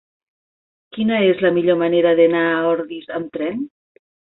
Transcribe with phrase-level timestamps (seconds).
[0.97, 3.65] Quina és la millor manera d'anar a Ordis amb tren?